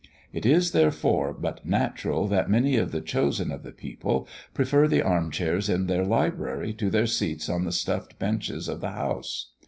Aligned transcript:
It 0.33 0.47
is, 0.47 0.71
therefore, 0.71 1.31
but 1.31 1.63
natural 1.63 2.27
that 2.29 2.49
many 2.49 2.75
of 2.75 2.91
the 2.91 3.01
chosen 3.01 3.51
of 3.51 3.61
the 3.61 3.71
people 3.71 4.27
prefer 4.51 4.87
the 4.87 5.03
arm 5.03 5.29
chairs 5.29 5.69
in 5.69 5.85
their 5.85 6.03
library 6.03 6.73
to 6.79 6.89
their 6.89 7.05
seats 7.05 7.47
on 7.47 7.65
the 7.65 7.71
stuffed 7.71 8.17
benches 8.17 8.67
of 8.67 8.81
the 8.81 8.93
House. 8.93 9.51